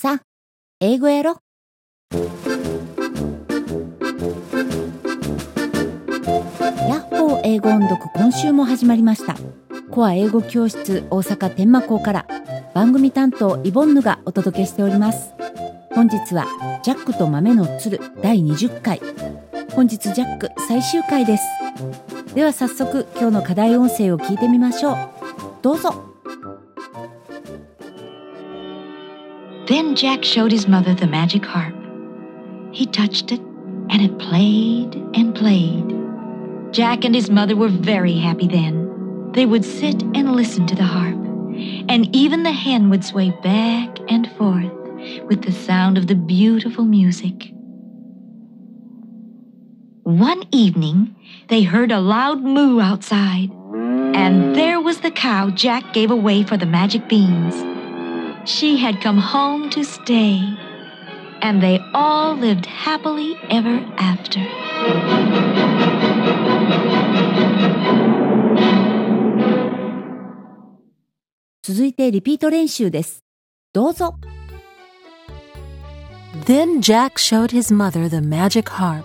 [0.00, 0.22] さあ、
[0.78, 1.38] 英語やろ。
[2.12, 2.18] ヤ
[6.98, 9.34] ッホー英語音読今週も始まりました。
[9.90, 12.28] コア英語教室大阪天満校から
[12.74, 15.32] 番組担当イボンヌがお届けしております。
[15.90, 16.46] 本日は
[16.84, 19.00] ジャックと豆の鶴第20回。
[19.74, 21.44] 本日ジャック最終回です。
[22.36, 24.96] では早速今日の課題音声を聞いてみましょう。
[25.60, 26.07] どうぞ。
[29.68, 31.74] Then Jack showed his mother the magic harp.
[32.72, 33.40] He touched it,
[33.90, 35.94] and it played and played.
[36.72, 39.30] Jack and his mother were very happy then.
[39.32, 41.18] They would sit and listen to the harp,
[41.90, 44.72] and even the hen would sway back and forth
[45.26, 47.52] with the sound of the beautiful music.
[50.04, 51.14] One evening,
[51.48, 53.50] they heard a loud moo outside,
[54.14, 57.67] and there was the cow Jack gave away for the magic beans
[58.48, 60.40] she had come home to stay,
[61.42, 64.40] and they all lived happily ever after.
[76.46, 79.04] Then Jack showed his mother the magic harp.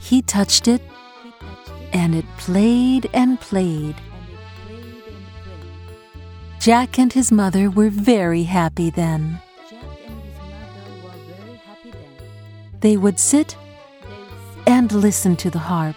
[0.00, 0.82] He touched it,
[1.92, 3.94] and it played and played
[6.60, 9.40] Jack and his mother were very happy then.
[12.80, 13.56] They would sit
[14.66, 15.96] and listen to the harp,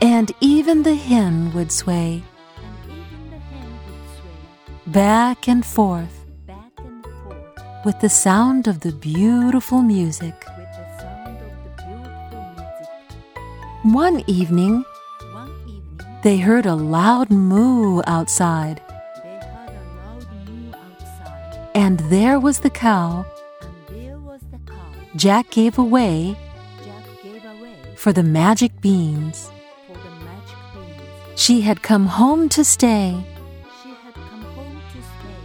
[0.00, 2.22] and even the hen would sway
[4.86, 6.26] back and forth
[7.84, 10.44] with the sound of the beautiful music.
[13.82, 14.84] One evening,
[16.22, 18.80] they heard a loud moo outside,
[21.74, 23.24] and there was the cow
[25.16, 26.36] Jack gave away
[27.96, 29.50] for the magic beans.
[31.34, 33.24] She had come home to stay,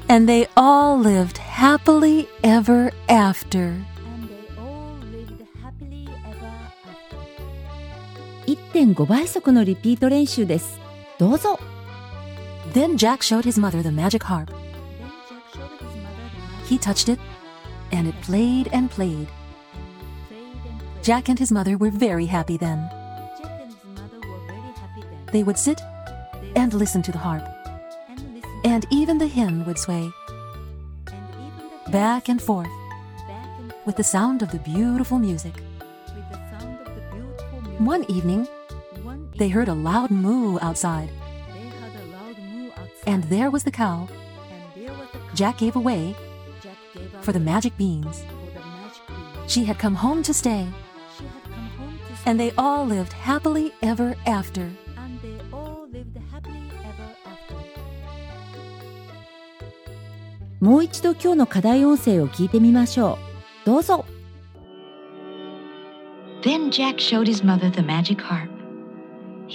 [0.08, 3.75] and they all lived happily ever after.
[8.75, 10.81] 1.5倍速のリピート練習です。
[11.19, 11.61] どうぞ。
[12.73, 14.53] Then Jack showed his mother the magic harp.
[16.69, 17.21] He touched it,
[17.93, 19.28] and it played and played.
[21.03, 22.89] Jack and his mother were very happy then.
[25.33, 25.81] They would sit
[26.56, 27.45] and listen to the harp,
[28.65, 30.11] and even the hen would sway
[31.93, 32.69] back and forth
[33.87, 35.55] with the sound of the beautiful music.
[37.81, 38.47] One evening,
[39.37, 41.11] they heard a loud moo outside,
[43.06, 44.09] and there was the cow
[45.34, 46.15] Jack gave away
[47.23, 48.25] for the magic beans.
[49.47, 50.67] She had come home to stay,
[52.27, 54.71] and they all lived happily ever after.
[60.61, 63.17] もう一度今日の課題音声を聞いてみましょ
[63.65, 63.67] う。
[63.67, 64.05] どうぞ。
[66.43, 68.53] Then Jack showed his mother the magic harp.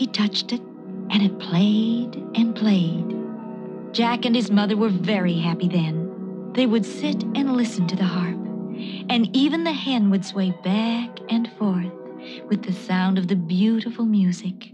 [0.00, 0.62] He touched it,
[1.11, 3.15] and it played and played.
[3.93, 6.53] Jack and his mother were very happy then.
[6.55, 8.39] They would sit and listen to the harp,
[9.10, 11.93] and even the hen would sway back and forth
[12.49, 14.72] with the sound of the beautiful music.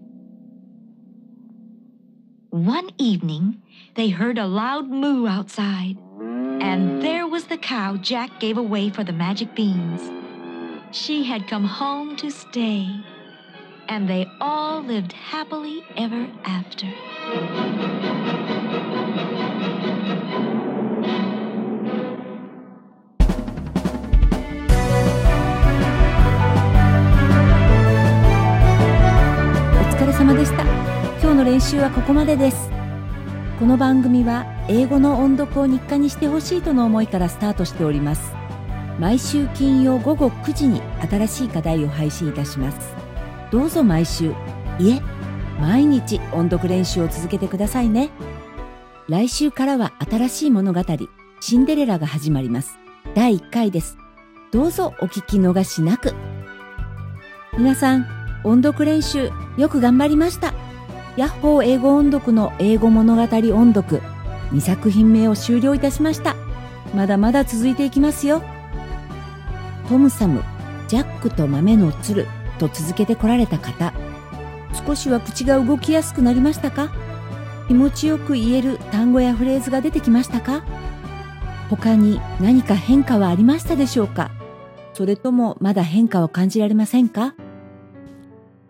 [2.50, 3.60] One evening,
[3.96, 5.96] they heard a loud moo outside,
[6.60, 10.08] and there was the cow Jack gave away for the magic beans.
[10.92, 12.86] She had come home to stay,
[13.88, 16.86] and they all lived happily ever after.
[29.72, 30.62] お疲れ様でした。
[31.22, 32.70] 今日の練習はここまでです。
[33.58, 38.34] この番組は英語の音読を日課にしてほしいとの思いからスタートしております。
[38.98, 43.05] 毎週金曜午後9時に新しい課題を配信いたします。
[43.50, 44.32] どうぞ毎週、
[44.78, 45.00] いえ、
[45.60, 48.10] 毎日音読練習を続けてくださいね。
[49.08, 50.82] 来週からは新しい物語、
[51.40, 52.78] シンデレラが始まります。
[53.14, 53.98] 第1回です。
[54.50, 56.14] どうぞお聞き逃しなく。
[57.56, 58.06] 皆さん、
[58.42, 60.52] 音読練習よく頑張りました。
[61.16, 64.02] ヤッホー英語音読の英語物語音読
[64.52, 66.34] 2作品目を終了いたしました。
[66.94, 68.42] まだまだ続いていきますよ。
[69.88, 70.42] トムサム、
[70.88, 73.92] ジャックと豆の鶴と続けてこられた方、
[74.86, 76.90] 少しは口が動きやすくなりましたか？
[77.68, 80.62] 気持ちよく言える単語やフレーズが出てきましたか？
[81.70, 84.30] 他に何か変化はありましたでしょうか？
[84.92, 87.34] それともまだ変化を感じられませんか？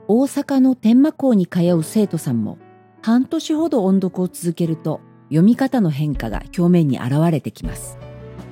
[0.08, 2.58] 大阪の天満校に通う生徒さんも
[3.02, 7.98] 半年ほど音読を続けると読み方の変化が表面に現れてきます。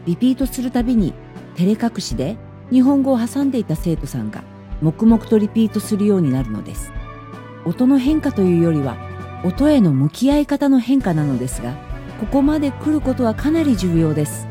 [0.06, 1.14] リピートするたびに
[1.56, 2.36] 照れ隠しで
[2.70, 4.42] 日本語を挟んでいた生徒さんが
[4.82, 6.92] 黙々とリピートするようになるのです。
[7.64, 8.96] 音の変化というよりは
[9.44, 11.74] 音への向き合い方の変化なのですが、
[12.20, 14.46] ここまで来ることはかなり重要です。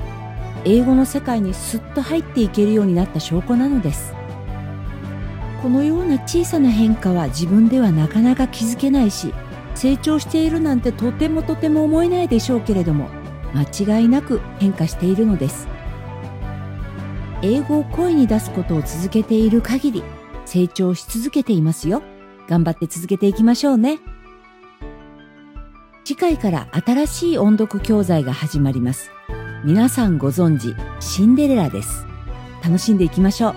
[0.65, 4.13] 英語の世界にすっと入っていけるようになった証拠なのです。
[5.61, 9.33] このような小さな変化は自分ではなかなか気づけないし、
[9.75, 13.09] 成長しているなんてとてもとても思えないでしょうけれども、
[13.53, 15.67] 間違いなく変化しているのです。
[17.43, 20.03] 英語を声に出すことを続けている限り、
[20.45, 22.01] 成長し続けていますよ。
[22.47, 23.99] 頑張って続けていきましょうね。
[26.05, 29.11] 次回から新しい音読教材が始まります。
[29.65, 32.05] 皆さんご存知、シンデレラです。
[32.63, 33.55] 楽しんでいきましょう。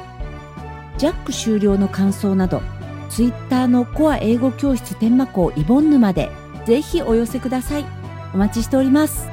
[0.98, 2.62] ジャック終了の感想など、
[3.08, 6.30] ツイッターのコア英語教室天満校イボンヌまで
[6.66, 7.86] ぜひお寄せください。
[8.34, 9.28] お待ちしております。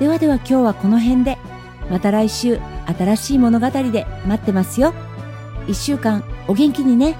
[0.00, 1.38] ではでは今日はこの辺で、
[1.88, 4.94] また来週新しい物語で待ってますよ。
[5.66, 7.16] 一週間お元気にね。